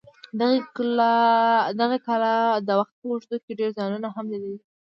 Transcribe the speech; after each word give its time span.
دغې 1.81 1.97
کلا 2.05 2.35
د 2.67 2.69
وخت 2.79 2.93
په 2.99 3.05
اوږدو 3.09 3.37
کې 3.43 3.51
ډېر 3.59 3.69
زیانونه 3.77 4.07
هم 4.15 4.25
لیدلي. 4.31 4.59